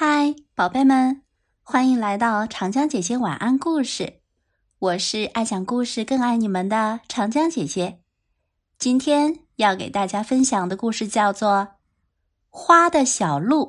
[0.00, 1.22] 嗨，宝贝们，
[1.64, 4.20] 欢迎来到长江姐姐晚安故事。
[4.78, 7.98] 我是爱讲故事、更爱你们的长江姐姐。
[8.78, 11.50] 今天要给大家分享的故事叫做
[12.48, 13.64] 《花的小鹿》，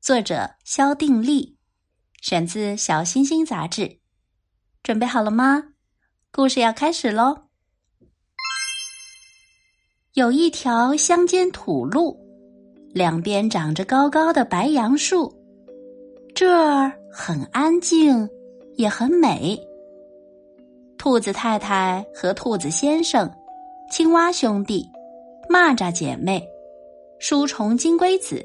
[0.00, 1.58] 作者肖定力，
[2.22, 3.98] 选自《小星星》杂志。
[4.82, 5.74] 准备好了吗？
[6.32, 7.48] 故事要开始喽！
[10.14, 12.18] 有一条乡间土路，
[12.94, 15.38] 两边长着高高的白杨树。
[16.40, 18.26] 这儿很安静，
[18.76, 19.60] 也很美。
[20.96, 23.30] 兔子太太和兔子先生、
[23.90, 24.88] 青蛙兄弟、
[25.50, 26.42] 蚂蚱姐妹、
[27.18, 28.42] 书虫金龟子，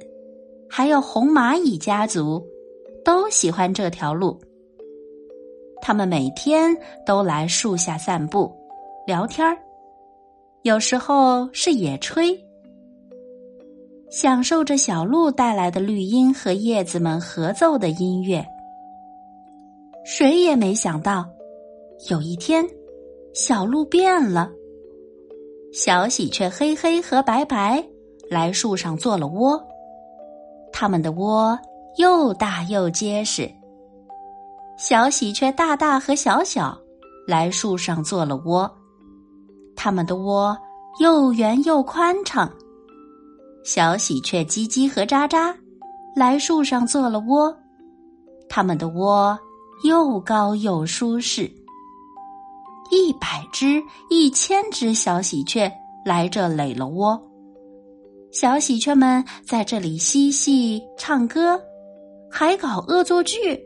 [0.69, 2.45] 还有红蚂蚁家族，
[3.05, 4.37] 都喜欢这条路。
[5.81, 8.53] 他们每天都来树下散步、
[9.07, 9.57] 聊天儿，
[10.63, 12.37] 有时候是野炊。
[14.17, 18.45] 享受着小鹿带来的绿荫和叶子们合奏的音乐。
[20.05, 21.25] 谁也没想到，
[22.09, 22.65] 有一天，
[23.33, 24.49] 小鹿变了。
[25.73, 27.85] 小喜鹊黑黑和白白
[28.29, 29.61] 来树上做了窝，
[30.71, 31.59] 它们的窝
[31.97, 33.51] 又大又结实。
[34.77, 36.77] 小喜鹊大大和小小
[37.27, 38.73] 来树上做了窝，
[39.75, 40.57] 它们的窝
[41.01, 42.49] 又圆又宽敞。
[43.65, 45.51] 小喜鹊叽叽和喳喳
[46.15, 47.51] 来树上做了窝，
[48.47, 49.37] 它们的窝
[49.83, 51.51] 又高又舒适。
[52.91, 55.69] 一百只、一千只小喜鹊
[56.05, 57.19] 来这垒了窝，
[58.31, 61.59] 小喜鹊们在这里嬉戏、唱歌，
[62.29, 63.59] 还搞恶作剧。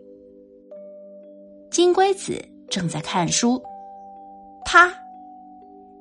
[1.70, 3.62] 金龟子正在看书，
[4.64, 4.90] 啪！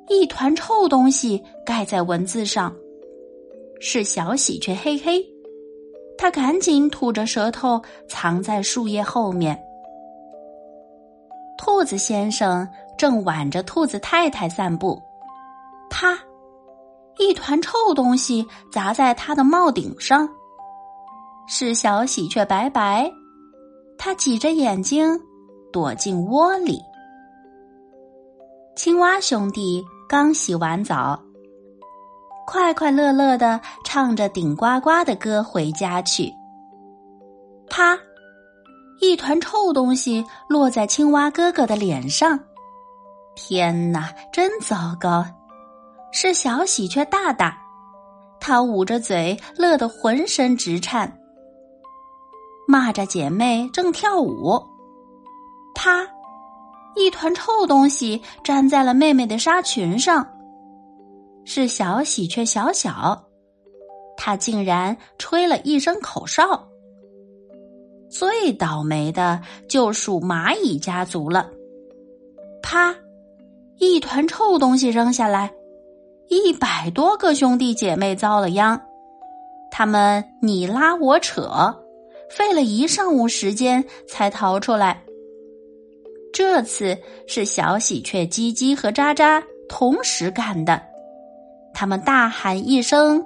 [0.08, 2.72] 一团臭东西盖在文字上。
[3.80, 5.24] 是小喜鹊嘿嘿，
[6.16, 9.58] 它赶紧吐着舌头藏在树叶后面。
[11.56, 15.00] 兔子先生正挽着兔子太太散步，
[15.90, 16.18] 啪！
[17.18, 20.28] 一团臭东西砸在他的帽顶上。
[21.48, 23.10] 是小喜鹊白白，
[23.96, 25.18] 它挤着眼睛
[25.72, 26.80] 躲进窝里。
[28.76, 31.20] 青蛙兄弟刚洗完澡。
[32.50, 36.32] 快快乐乐的唱着顶呱呱的歌回家去。
[37.68, 37.94] 啪！
[39.02, 42.40] 一团臭东西落在青蛙哥哥的脸上。
[43.36, 45.22] 天哪，真糟糕！
[46.10, 47.54] 是小喜鹊大大，
[48.40, 51.18] 他捂着嘴，乐得浑身直颤。
[52.66, 54.58] 蚂蚱姐妹正跳舞。
[55.74, 56.00] 啪！
[56.96, 60.26] 一团臭东西粘在了妹妹的纱裙上。
[61.50, 63.24] 是小喜鹊小小，
[64.18, 66.68] 他竟然吹了一声口哨。
[68.10, 71.50] 最倒霉的就属蚂蚁家族了。
[72.62, 72.94] 啪！
[73.78, 75.50] 一团臭东西扔下来，
[76.28, 78.78] 一百多个兄弟姐妹遭了殃。
[79.70, 81.74] 他们你拉我扯，
[82.28, 85.02] 费了一上午时间才逃出来。
[86.30, 86.94] 这次
[87.26, 90.78] 是小喜鹊叽叽和喳喳同时干的。
[91.80, 93.24] 他们大喊一声：“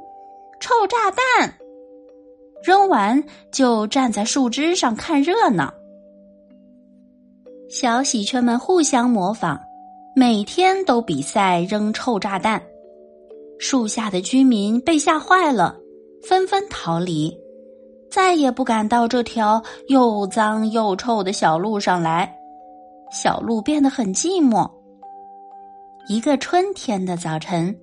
[0.60, 1.54] 臭炸弹！”
[2.62, 5.72] 扔完就站在树枝上看热闹。
[7.70, 9.58] 小喜鹊们互相模仿，
[10.14, 12.62] 每天都比赛扔臭炸弹。
[13.58, 15.74] 树下的居民被吓坏了，
[16.22, 17.34] 纷纷逃离，
[18.10, 22.30] 再也不敢到这条又脏又臭的小路上来。
[23.10, 24.70] 小路变得很寂寞。
[26.06, 27.74] 一个春天的早晨。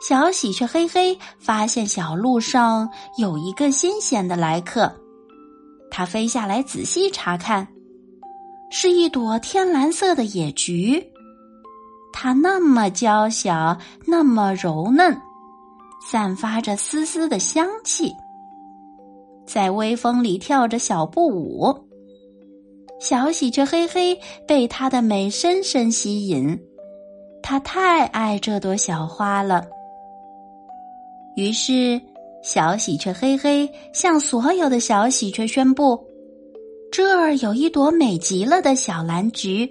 [0.00, 2.88] 小喜鹊嘿嘿发现小路上
[3.18, 4.90] 有一个新鲜的来客，
[5.90, 7.68] 它飞下来仔细查看，
[8.70, 11.06] 是一朵天蓝色的野菊，
[12.14, 15.14] 它那么娇小，那么柔嫩，
[16.10, 18.10] 散发着丝丝的香气，
[19.46, 21.86] 在微风里跳着小步舞。
[22.98, 24.18] 小喜鹊嘿嘿
[24.48, 26.58] 被它的美深深吸引，
[27.42, 29.62] 它太爱这朵小花了。
[31.36, 32.00] 于是，
[32.42, 35.98] 小喜鹊嘿嘿向所有的小喜鹊宣布
[36.90, 39.70] ：“这儿有一朵美极了的小蓝菊，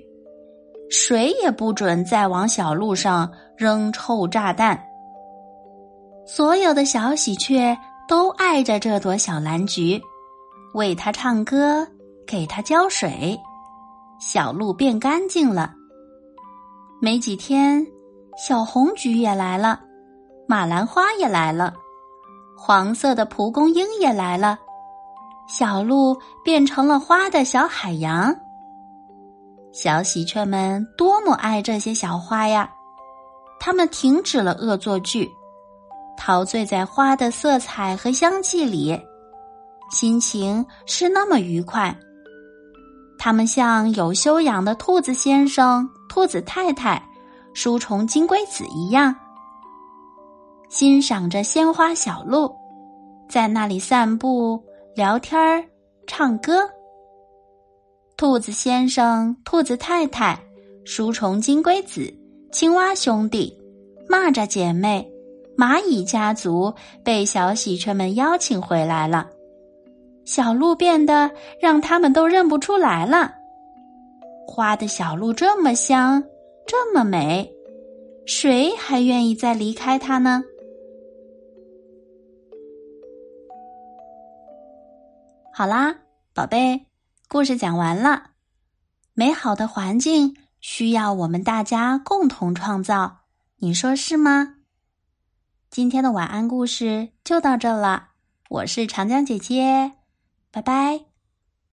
[0.89, 4.79] 谁也不准再往小路上扔臭炸弹。”
[6.25, 7.77] 所有的小喜鹊
[8.07, 9.99] 都爱着这朵小蓝菊，
[10.73, 11.85] 为它唱歌，
[12.25, 13.37] 给它浇水，
[14.19, 15.73] 小路变干净了。
[17.01, 17.85] 没几天，
[18.37, 19.81] 小红菊也来了。
[20.49, 21.75] 马兰花也来了，
[22.57, 24.57] 黄色的蒲公英也来了，
[25.47, 28.35] 小鹿变成了花的小海洋。
[29.71, 32.67] 小喜鹊们多么爱这些小花呀！
[33.59, 35.29] 它们停止了恶作剧，
[36.17, 38.99] 陶醉在花的色彩和香气里，
[39.91, 41.95] 心情是那么愉快。
[43.19, 46.99] 它们像有修养的兔子先生、兔子太太、
[47.53, 49.15] 书虫金龟子一样，
[50.69, 52.55] 欣赏着鲜花小鹿，
[53.27, 54.63] 在那里散步、
[54.95, 55.63] 聊天儿、
[56.05, 56.61] 唱歌。
[58.15, 60.39] 兔子先生、兔子太太、
[60.85, 62.13] 书虫金龟子、
[62.51, 63.51] 青蛙兄弟、
[64.07, 65.11] 蚂蚱姐妹、
[65.57, 66.71] 蚂蚁家族
[67.03, 69.27] 被小喜鹊们邀请回来了。
[70.23, 73.33] 小鹿变得让他们都认不出来了。
[74.45, 76.23] 花的小鹿这么香，
[76.67, 77.51] 这么美，
[78.27, 80.43] 谁还愿意再离开它呢？
[85.59, 85.93] 好啦，
[86.33, 86.85] 宝贝。
[87.27, 88.27] 故事讲完了，
[89.13, 93.25] 美好的环境需要我们大家共同创造，
[93.57, 94.55] 你说是吗？
[95.69, 98.11] 今天的晚安故事就到这了，
[98.47, 99.95] 我是长江姐姐，
[100.49, 101.08] 拜拜。